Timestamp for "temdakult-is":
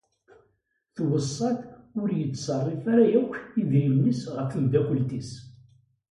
4.51-5.31